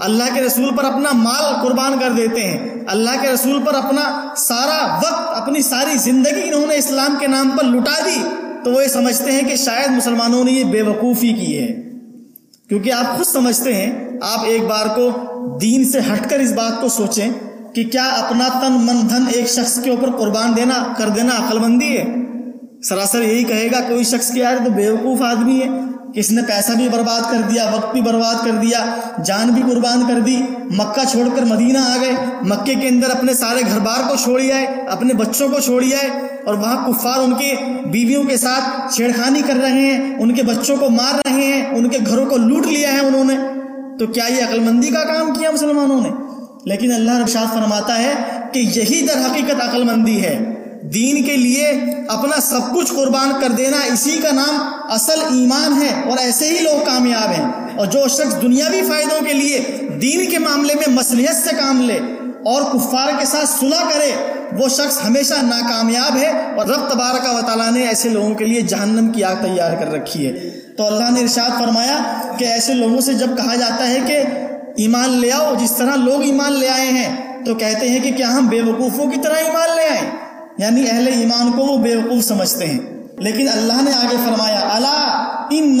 [0.00, 4.34] اللہ کے رسول پر اپنا مال قربان کر دیتے ہیں۔ اللہ کے رسول پر اپنا
[4.36, 8.22] سارا وقت، اپنی ساری زندگی انہوں نے اسلام کے نام پر لٹا دی۔
[8.64, 11.82] تو وہ یہ سمجھتے ہیں کہ شاید مسلمانوں نے یہ بے وقوفی کی ہے۔
[12.68, 15.10] کیونکہ آپ خود سمجھتے ہیں، آپ ایک بار کو
[15.60, 17.30] دین سے ہٹ کر اس بات کو سوچیں
[17.74, 21.58] کہ کیا اپنا تن من دھن ایک شخص کے اوپر قربان دینا، کر دینا عقل
[21.58, 22.04] مندی ہے؟
[22.82, 25.68] سراسر یہی کہے گا، کوئی شخص کیا ہے تو بیوقوف آدمی ہے۔
[26.14, 28.84] کس نے پیسہ بھی برباد کر دیا، وقت بھی برباد کر دیا،
[29.24, 30.36] جان بھی قربان کر دی،
[30.70, 34.52] مکہ چھوڑ کر مدینہ آ گئے، مکے کے اندر اپنے سارے گھر بار کو چھوڑی
[34.52, 36.08] آئے، اپنے بچوں کو چھوڑی آئے،
[36.44, 37.54] اور وہاں کفار ان کے
[37.86, 41.88] بیویوں کے ساتھ چھیڑخانی کر رہے ہیں، ان کے بچوں کو مار رہے ہیں، ان
[41.88, 43.34] کے گھروں کو لوٹ لیا ہے انہوں نے۔
[43.98, 46.10] تو کیا یہ عقل مندی کا کام کیا مسلمانوں نے؟
[46.64, 48.12] لیکن اللہ رشاد فرماتا ہے
[48.52, 51.66] کہ یہی در حقیقت عقل مندی ہے۔ دین کے لیے
[52.08, 56.58] اپنا سب کچھ قربان کر دینا، اسی کا نام اصل ایمان ہے اور ایسے ہی
[56.62, 59.58] لوگ کامیاب ہیں۔ اور جو شخص دنیاوی فائدوں کے لیے
[60.02, 61.98] دین کے معاملے میں مصلیحت سے کام لے
[62.44, 64.10] اور کفار کے ساتھ صلح کرے،
[64.58, 68.60] وہ شخص ہمیشہ ناکامیاب ہے اور رب تبارک و تعالیٰ نے ایسے لوگوں کے لیے
[68.60, 71.98] جہنم کی آگ تیار کر رکھی ہے۔ تو اللہ نے ارشاد فرمایا
[72.38, 74.18] کہ ایسے لوگوں سے جب کہا جاتا ہے کہ
[74.76, 78.34] ایمان لے آؤ، جس طرح لوگ ایمان لے آئے ہیں، تو کہتے ہیں کہ کیا
[78.34, 82.66] ہم بے وقوفوں کی طرح ایمان لے آئیں یعنی اہل ایمان کو وہ بیوقوف سمجھتے
[82.66, 82.78] ہیں۔
[83.18, 85.78] لیکن اللہ نے آگے فرمایا اللہ ان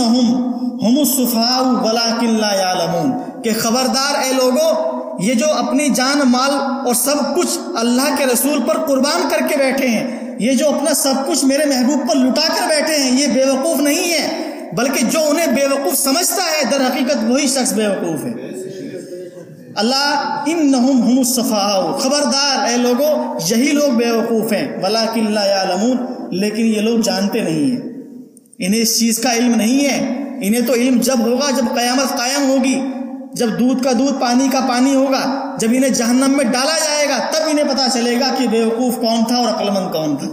[3.44, 6.50] کہ خبردار اے لوگوں یہ جو اپنی جان، مال
[6.86, 10.94] اور سب کچھ اللہ کے رسول پر قربان کر کے بیٹھے ہیں، یہ جو اپنا
[10.94, 15.04] سب کچھ میرے محبوب پر لٹا کر بیٹھے ہیں، یہ بے وقوف نہیں ہے، بلکہ
[15.04, 18.61] جو انہیں بے وقوف سمجھتا ہے، در حقیقت وہی شخص بے وقوف ہے۔
[19.76, 21.22] اللہ ان نہم
[21.98, 25.06] خبردار، اے لوگوں یہی لوگ بے وقوف ہیں۔ بلا
[26.30, 27.80] لیکن یہ لوگ جانتے نہیں ہیں۔
[28.58, 32.50] انہیں اس چیز کا علم نہیں ہے۔ انہیں تو علم جب ہوگا، جب قیامت قائم
[32.50, 32.80] ہوگی،
[33.32, 37.18] جب دودھ کا دودھ، پانی کا پانی ہوگا، جب انہیں جہنم میں ڈالا جائے گا،
[37.30, 40.28] تب انہیں پتا چلے گا کہ بے وقوف کون تھا اور عقل مند کون تھا۔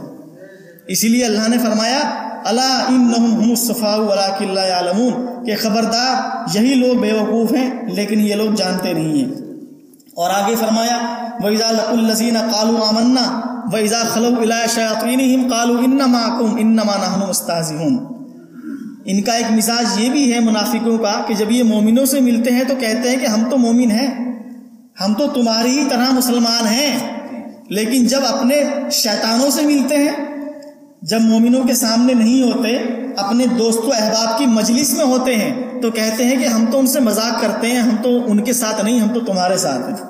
[0.87, 3.95] اسی لیے اللہ نے فرمایا اللہ ان صفا
[4.39, 6.15] اللہ عالمون کہ خبردار
[6.53, 9.31] یہی لوگ بے وقوف ہیں لیکن یہ لوگ جانتے نہیں ہیں۔
[10.15, 10.97] اور آگے فرمایا،
[11.43, 13.41] وَإِذَا لَقُوا الَّذِينَ قَالُوا آمَنَّا
[13.73, 17.97] وَإِذَا خَلَوْا إِلَىٰ شَيَاطِينِهِمْ قَالُوا إِنَّ مَعَكُمْ إِنَّمَا نَحْنُ مُسْتَهْزِئُونَ۔
[19.05, 22.51] ان کا ایک مزاج یہ بھی ہے منافقوں کا کہ جب یہ مومنوں سے ملتے
[22.51, 24.41] ہیں تو کہتے ہیں کہ ہم تو مومن ہیں،
[25.05, 27.19] ہم تو تمہاری ہی طرح مسلمان ہیں۔
[27.69, 30.38] لیکن جب اپنے شیطانوں سے ملتے ہیں
[31.01, 32.77] جب مومنوں کے سامنے نہیں ہوتے،
[33.17, 36.79] اپنے دوست و احباب کی مجلس میں ہوتے ہیں، تو کہتے ہیں کہ ہم تو
[36.79, 39.89] ان سے مذاق کرتے ہیں، ہم تو ان کے ساتھ نہیں، ہم تو تمہارے ساتھ
[39.89, 40.07] ہیں۔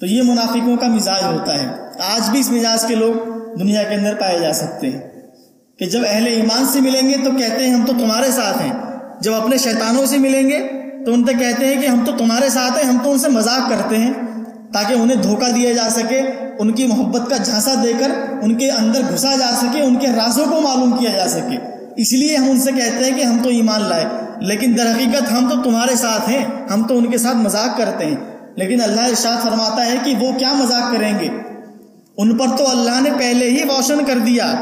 [0.00, 1.68] تو یہ منافقوں کا مزاج ہوتا ہے۔
[2.14, 5.00] آج بھی اس مزاج کے لوگ دنیا کے اندر پائے جا سکتے ہیں۔
[5.78, 8.72] کہ جب اہل ایمان سے ملیں گے تو کہتے ہیں ہم تو تمہارے ساتھ ہیں۔
[9.20, 10.68] جب اپنے شیطانوں سے ملیں گے
[11.06, 13.28] تو ان سے کہتے ہیں کہ ہم تو تمہارے ساتھ ہیں، ہم تو ان سے
[13.28, 14.12] مذاق کرتے ہیں۔
[14.72, 16.22] تاکہ انہیں دھوکہ دیا جا سکے،
[16.58, 18.10] ان کی محبت کا جھانسا دے کر
[18.42, 21.56] ان کے اندر گھسا جا سکے، ان کے رازوں کو معلوم کیا جا سکے۔
[21.96, 24.04] اس لیے ہم ان سے کہتے ہیں کہ ہم تو ایمان لائے،
[24.40, 28.06] لیکن در حقیقت ہم تو تمہارے ساتھ ہیں، ہم تو ان کے ساتھ مذاق کرتے
[28.06, 28.16] ہیں۔
[28.56, 31.28] لیکن اللہ ارشاد فرماتا ہے کہ وہ کیا مذاق کریں گے؟
[32.16, 34.52] ان پر تو اللہ نے پہلے ہی روشن کر دیا۔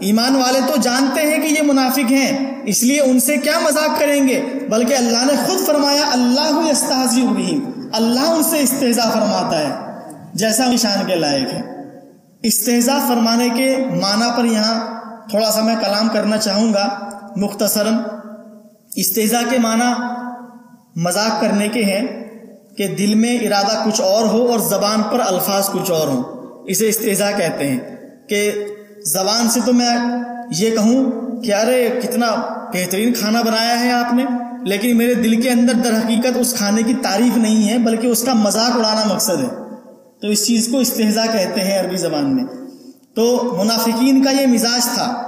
[0.00, 4.00] ایمان والے تو جانتے ہیں کہ یہ منافق ہیں۔ اس لیے ان سے کیا مذاق
[4.00, 7.26] کریں گے؟ بلکہ اللہ نے خود فرمایا، اللہ استحضی
[7.92, 9.72] اللہ ان سے استحضا فرماتا ہے،
[10.34, 11.62] جیسا نشان کے لائق ہے۔
[12.42, 15.00] استحضا فرمانے کے معنی پر یہاں
[15.30, 17.94] تھوڑا سا میں کلام کرنا چاہوں گا۔ مختصراً،
[18.96, 20.02] استحضا کے معنی
[20.96, 22.24] مذاق کرنے کے ہیں
[22.76, 26.22] کہ دل میں ارادہ کچھ اور ہو اور زبان پر الفاظ کچھ اور ہوں۔
[26.66, 27.78] اسے استحضا کہتے ہیں
[28.28, 28.52] کہ
[29.06, 29.96] زبان سے تو میں
[30.50, 32.26] یہ کہوں کہ ارے کتنا
[32.72, 34.24] بہترین کھانا بنایا ہے آپ نے،
[34.62, 38.22] لیکن میرے دل کے اندر در حقیقت اس کھانے کی تعریف نہیں ہے، بلکہ اس
[38.22, 39.48] کا مذاق اڑانا مقصد ہے۔
[40.20, 42.44] تو اس چیز کو استحضا کہتے ہیں عربی زبان میں۔
[43.14, 45.22] تو منافقین کا یہ مزاج تھا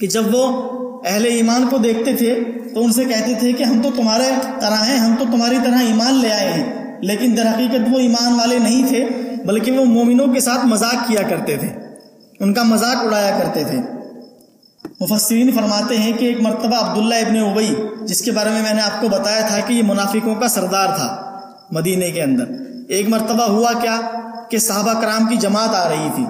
[0.00, 0.72] کہ جب وہ
[1.06, 4.84] اہل ایمان کو دیکھتے تھے، تو ان سے کہتے تھے کہ ہم تو تمہارے طرح
[4.84, 8.58] ہیں، ہم تو تمہاری طرح ایمان لے آئے ہیں۔ لیکن در حقیقت وہ ایمان والے
[8.58, 9.08] نہیں تھے،
[9.46, 11.68] بلکہ وہ مومنوں کے ساتھ مذاق کیا کرتے تھے۔
[12.40, 13.78] ان کا مذاق اڑایا کرتے تھے۔
[15.02, 18.82] مفسرین فرماتے ہیں کہ ایک مرتبہ عبداللہ ابن ابئی جس کے بارے میں میں نے
[18.82, 22.44] آپ کو بتایا تھا کہ یہ منافقوں کا سردار تھا مدینے کے اندر۔
[22.88, 24.00] ایک مرتبہ ہوا کیا
[24.50, 26.24] کہ صحابہ کرام کی جماعت آ رہی تھی۔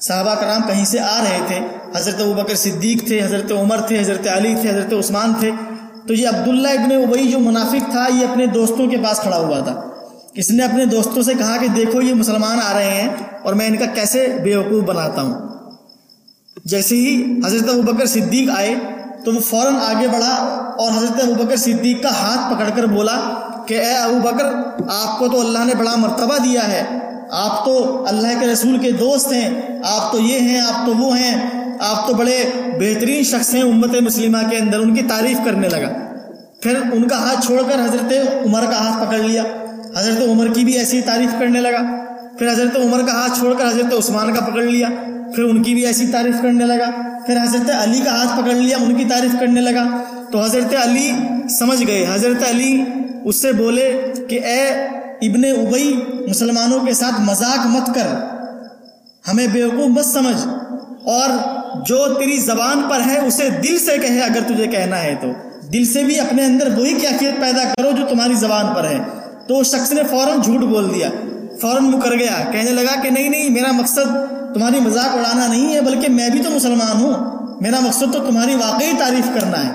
[0.00, 1.58] صحابہ کرام کہیں سے آ رہے تھے۔
[1.96, 5.50] حضرت ابکر صدیق تھے، حضرت عمر تھے، حضرت علی تھے، حضرت عثمان تھے۔
[6.08, 9.58] تو یہ عبداللہ ابن ابئی جو منافق تھا، یہ اپنے دوستوں کے پاس کھڑا ہوا
[9.58, 9.80] تھا۔
[10.34, 13.08] اس نے اپنے دوستوں سے کہا کہ دیکھو، یہ مسلمان آ رہے ہیں
[13.42, 15.51] اور میں ان کا کیسے بے وقوف بناتا ہوں؟
[16.64, 18.74] جیسے ہی حضرت ابکر صدیق آئے
[19.24, 20.34] تو وہ فوراً آگے بڑھا
[20.78, 23.20] اور حضرت ابکر صدیق کا ہاتھ پکڑ کر بولا
[23.66, 24.44] کہ اے ابو بکر،
[24.90, 26.98] آپ کو تو اللہ نے بڑا مرتبہ دیا ہے۔
[27.30, 31.18] آپ تو اللہ کے رسول کے دوست ہیں۔ آپ تو یہ ہیں، آپ تو وہ
[31.18, 31.48] ہیں۔
[31.80, 32.44] آپ تو بڑے
[32.80, 35.88] بہترین شخص ہیں امت مسلمہ کے اندر۔ ان کی تعریف کرنے لگا۔
[36.60, 38.12] پھر ان کا ہاتھ چھوڑ کر حضرت
[38.46, 39.42] عمر کا ہاتھ پکڑ لیا۔
[39.96, 41.80] حضرت عمر کی بھی ایسی تعریف کرنے لگا۔
[42.38, 44.88] پھر حضرت عمر کا ہاتھ چھوڑ کر حضرت عثمان کا پکڑ لیا۔
[45.34, 46.90] پھر ان کی بھی ایسی تعریف کرنے لگا۔
[47.26, 51.12] پھر حضرت علی کا ہاتھ پکڑ لیا، ان کی تعریف کرنے لگا۔ تو حضرت علی
[51.58, 52.84] سمجھ گئے۔ حضرت علی
[53.24, 54.68] اس سے بولے کہ اے
[55.22, 58.24] ابن ابئی، مسلمانوں کے ساتھ مذاق مت کر۔
[59.28, 60.46] ہمیں بیوقوف مت سمجھ۔
[61.04, 61.30] اور
[61.86, 65.28] جو تیری زبان پر ہے، اسے دل سے کہے اگر تجھے کہنا ہے تو۔
[65.72, 68.98] دل سے بھی اپنے اندر وہی کیفیت پیدا کرو جو تمہاری زبان پر ہے۔
[69.46, 71.08] تو اس شخص نے فوراً جھوٹ بول دیا۔
[71.60, 75.80] فوراً مکر گیا۔ کہنے لگا کہ نہیں نہیں، میرا مقصد تمہاری مذاق اڑانا نہیں ہے،
[75.80, 77.14] بلکہ میں بھی تو مسلمان ہوں۔
[77.60, 79.72] میرا مقصد تو تمہاری واقعی تعریف کرنا ہے۔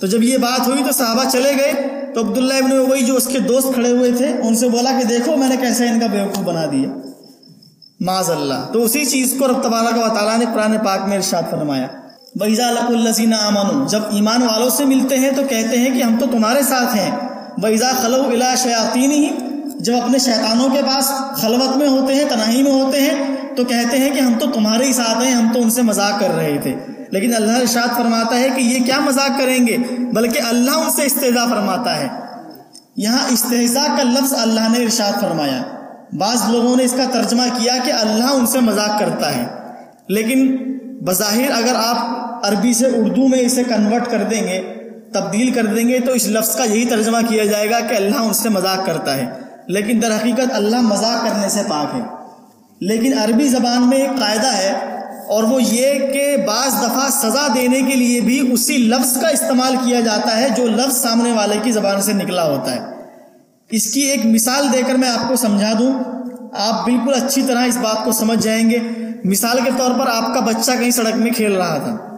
[0.00, 1.72] تو جب یہ بات ہوئی تو صحابہ چلے گئے۔
[2.14, 5.04] تو عبداللہ ابن وہی جو اس کے دوست کھڑے ہوئے تھے، ان سے بولا کہ
[5.04, 6.88] دیکھو، میں نے کیسے ان کا بیوقوف بنا دیا۔
[8.00, 11.42] معذ اللہ تو اسی چیز کو رب تبارک و تعالیٰ نے قرآن پاک میں ارشاد
[11.50, 11.86] فرمایا۔
[12.40, 16.16] ویزا لق الزین امن جب ایمان والوں سے ملتے ہیں تو کہتے ہیں کہ ہم
[16.20, 17.10] تو تمہارے ساتھ ہیں۔
[17.62, 19.28] ویزا خلو الا شیاطین ہی
[19.76, 23.98] جب اپنے شیطانوں کے پاس خلوت میں ہوتے ہیں، تنہائی میں ہوتے ہیں تو کہتے
[23.98, 26.58] ہیں کہ ہم تو تمہارے ہی ساتھ ہیں، ہم تو ان سے مذاق کر رہے
[26.62, 26.74] تھے۔
[27.10, 31.04] لیکن اللہ ارشاد فرماتا ہے کہ یہ کیا مذاق کریں گے؟ بلکہ اللہ ان سے
[31.04, 32.08] استضاء فرماتا ہے۔
[32.96, 35.62] یہاں استحضاء کا لفظ اللہ نے ارشاد فرمایا۔
[36.12, 39.46] بعض لوگوں نے اس کا ترجمہ کیا کہ اللہ ان سے مذاق کرتا ہے۔
[40.08, 40.56] لیکن
[41.04, 42.06] بظاہر اگر آپ
[42.46, 44.74] عربی سے اردو میں اسے کنورٹ کر دیں گے،
[45.12, 48.16] تبدیل کر دیں گے، تو اس لفظ کا یہی ترجمہ کیا جائے گا کہ اللہ
[48.16, 49.30] ان سے مذاق کرتا ہے۔
[49.66, 52.19] لیکن در حقیقت اللہ مذاق کرنے سے پاک ہے۔
[52.80, 54.72] لیکن عربی زبان میں ایک قاعدہ ہے
[55.28, 59.76] اور وہ یہ کہ بعض دفعہ سزا دینے کے لیے بھی اسی لفظ کا استعمال
[59.84, 62.80] کیا جاتا ہے جو لفظ سامنے والے کی زبان سے نکلا ہوتا ہے۔
[63.70, 65.92] اس کی ایک مثال دے کر میں آپ کو سمجھا دوں۔
[66.52, 68.78] آپ بالکل اچھی طرح اس بات کو سمجھ جائیں گے۔
[69.24, 72.16] مثال کے طور پر آپ کا بچہ کہیں سڑک میں کھیل رہا تھا۔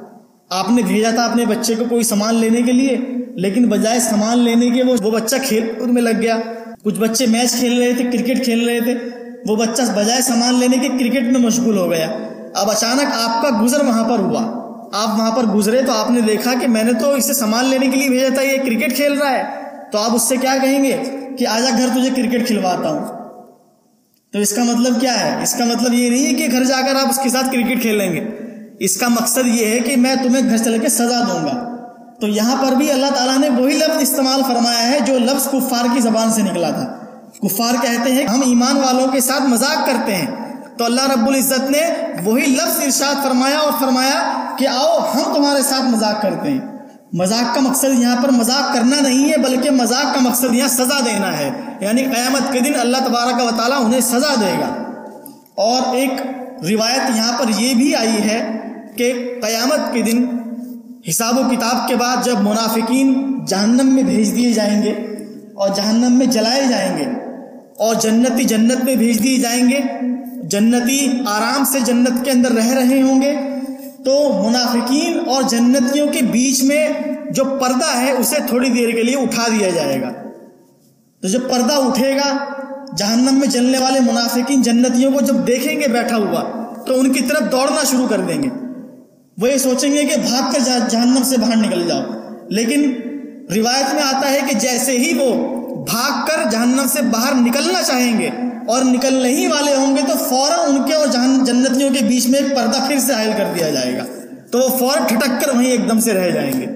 [0.50, 2.96] آپ نے بھیجا تھا اپنے بچے کو کوئی سامان لینے کے لیے،
[3.34, 6.38] لیکن بجائے سامان لینے کے وہ بچہ کھیل کود میں لگ گیا۔
[6.82, 10.76] کچھ بچے میچ کھیل رہے تھے، کرکٹ کھیل رہے تھے۔ وہ بچہ بجائے سامان لینے
[10.76, 12.08] کے کرکٹ میں مشغول ہو گیا۔
[12.54, 14.40] اب اچانک آپ کا گزر وہاں پر ہوا۔
[14.92, 17.86] آپ وہاں پر گزرے تو آپ نے دیکھا کہ میں نے تو اسے سامان لینے
[17.86, 19.42] کے لیے بھیجا تھا، یہ کرکٹ کھیل رہا ہے۔
[19.92, 21.02] تو آپ اس سے کیا کہیں گے
[21.38, 23.06] کہ آجا گھر تجھے کرکٹ کھلواتا ہوں۔
[24.32, 26.80] تو اس کا مطلب کیا ہے؟ اس کا مطلب یہ نہیں ہے کہ گھر جا
[26.80, 28.28] کر آپ اس کے ساتھ کرکٹ کھیلیں گے۔
[28.78, 31.76] اس کا مقصد یہ ہے کہ میں تمہیں گھر چل کے سزا دوں گا۔
[32.20, 35.84] تو یہاں پر بھی اللہ تعالیٰ نے وہی لفظ استعمال فرمایا ہے جو لفظ کفار
[35.94, 37.01] کی زبان سے نکلا تھا۔
[37.42, 40.26] کفار کہتے ہیں ہم ایمان والوں کے ساتھ مذاق کرتے ہیں۔
[40.76, 41.80] تو اللہ رب العزت نے
[42.24, 46.60] وہی لفظ ارشاد فرمایا اور فرمایا کہ آؤ ہم تمہارے ساتھ مذاق کرتے ہیں۔
[47.12, 51.00] مذاق کا مقصد یہاں پر مذاق کرنا نہیں ہے، بلکہ مذاق کا مقصد یہاں سزا
[51.04, 51.50] دینا ہے۔
[51.80, 54.92] یعنی قیامت کے دن اللہ تبارک و تعالیٰ انہیں سزا دے گا۔
[55.54, 56.12] اور ایک
[56.70, 58.58] روایت یہاں پر یہ بھی آئی ہے
[58.96, 60.26] کہ قیامت کے دن
[61.08, 64.90] حساب و کتاب کے بعد جب منافقین جہنم میں بھیج دیے جائیں گے
[65.54, 67.21] اور جہنم میں جلائے جائیں گے
[67.82, 69.80] اور جنتی جنت میں بھیج دیے جائیں گے۔
[70.42, 73.36] جنتی آرام سے جنت کے اندر رہ رہے ہوں گے۔
[74.04, 76.88] تو منافقین اور جنتیوں کے بیچ میں
[77.30, 80.12] جو پردہ ہے، اسے تھوڑی دیر کے لیے اٹھا دیا جائے گا۔
[81.22, 82.44] تو جب پردہ اٹھے گا،
[82.96, 87.20] جہنم میں جلنے والے منافقین جنتیوں کو جب دیکھیں گے بیٹھا ہوا، تو ان کی
[87.20, 88.48] طرف دوڑنا شروع کر دیں گے۔
[89.38, 90.58] وہ یہ سوچیں گے کہ بھاگ کر
[90.90, 92.00] جہنم سے باہر نکل جاؤ۔
[92.48, 92.92] لیکن
[93.56, 98.18] روایت میں آتا ہے کہ جیسے ہی وہ بھاگ کر جہنم سے باہر نکلنا چاہیں
[98.18, 98.30] گے
[98.68, 101.06] اور نکلنے ہی والے ہوں گے تو فوراً ان کے اور
[101.46, 104.04] جنتیوں کے بیچ میں ایک پردہ پھر سے حائل کر دیا جائے گا۔
[104.50, 106.66] تو وہ فوراً ٹھٹک کر وہیں ایک دم سے رہ جائیں گے۔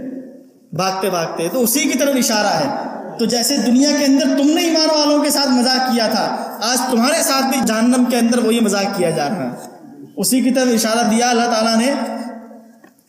[0.72, 4.62] بھاگتے بھاگتے تو اسی کی طرف اشارہ ہے۔ تو جیسے دنیا کے اندر تم نے
[4.62, 8.60] ایمان والوں کے ساتھ مذاق کیا تھا، آج تمہارے ساتھ بھی جہنم کے اندر وہی
[8.60, 9.48] مذاق کیا جا رہا ہے۔
[10.16, 11.92] اسی کی طرف اشارہ دیا اللہ تعالیٰ نے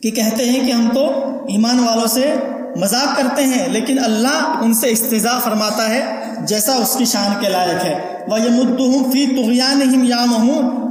[0.02, 1.06] کہ کہتے ہیں کہ ہم تو
[1.48, 2.34] ایمان والوں سے
[2.76, 6.02] مذاق کرتے ہیں، لیکن اللہ ان سے استضاء فرماتا ہے
[6.46, 7.94] جیسا اس کی شان کے لائق ہے۔
[8.28, 10.50] وہ یہ مدعم فی تغیان یام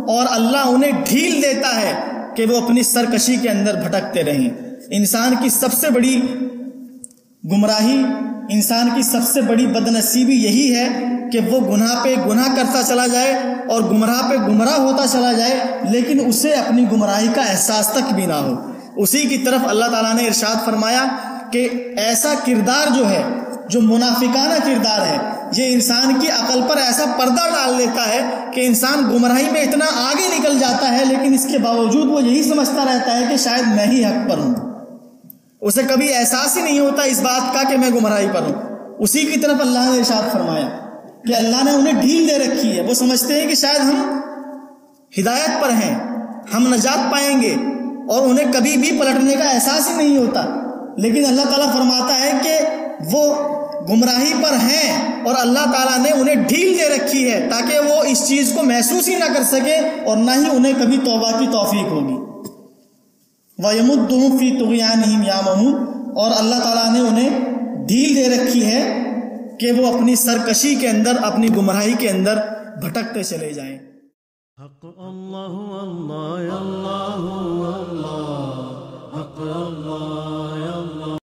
[0.10, 1.94] اور اللہ انہیں ڈھیل دیتا ہے
[2.36, 4.50] کہ وہ اپنی سرکشی کے اندر بھٹکتے رہیں۔
[4.90, 6.16] انسان کی سب سے بڑی
[7.44, 8.02] گمراہی،
[8.50, 10.88] انسان کی سب سے بڑی بد نصیبی یہی ہے
[11.32, 13.34] کہ وہ گناہ پہ گناہ کرتا چلا جائے
[13.68, 15.60] اور گمراہ پہ گمراہ ہوتا چلا جائے،
[15.92, 18.56] لیکن اسے اپنی گمراہی کا احساس تک بھی نہ ہو۔
[18.96, 21.06] اسی کی طرف اللہ تعالیٰ نے ارشاد فرمایا
[21.52, 23.24] کہ ایسا کردار جو ہے،
[23.70, 25.18] جو منافقانہ کردار ہے،
[25.58, 29.86] یہ انسان کی عقل پر ایسا پردہ ڈال دیتا ہے کہ انسان گمراہی میں اتنا
[29.96, 33.68] آگے نکل جاتا ہے، لیکن اس کے باوجود وہ یہی سمجھتا رہتا ہے کہ شاید
[33.68, 34.56] میں ہی حق پر ہوں۔
[35.62, 39.26] اسے کبھی احساس ہی نہیں ہوتا اس بات کا کہ میں گمراہی پر ہوں۔ اسی
[39.26, 40.68] کی طرف اللہ نے ارشاد فرمایا
[41.26, 44.20] کہ اللہ نے انہیں ڈھیل دے رکھی ہے۔ وہ سمجھتے ہیں کہ شاید ہم
[45.20, 45.96] ہدایت پر ہیں،
[46.54, 47.56] ہم نجات پائیں گے
[48.10, 50.46] اور انہیں کبھی بھی پلٹنے کا احساس ہی نہیں ہوتا۔
[50.98, 52.60] لیکن اللہ تعالیٰ فرماتا ہے کہ
[53.14, 53.36] وہ
[53.90, 58.28] گمراہی پر ہیں اور اللہ تعالیٰ نے انہیں ڈھیل دے رکھی ہے تاکہ وہ اس
[58.28, 61.86] چیز کو محسوس ہی نہ کر سکے اور نہ ہی انہیں کبھی توبہ کی توفیق
[61.86, 62.18] ہوگی۔
[63.64, 65.76] وَيَمُدُّهُمْ فِي طُغْيَانِهِمْ يَعْمَهُونَ
[66.20, 67.40] اور اللہ تعالیٰ نے انہیں
[67.88, 69.04] ڈھیل دے رکھی ہے
[69.60, 72.38] کہ وہ اپنی سرکشی کے اندر، اپنی گمراہی کے اندر
[72.82, 73.78] بھٹکتے چلے جائیں۔
[74.64, 77.22] حق الله الله يا الله
[77.80, 78.68] الله
[79.18, 80.27] حق الله